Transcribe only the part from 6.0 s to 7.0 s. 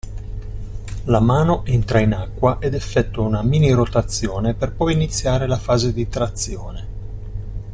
trazione.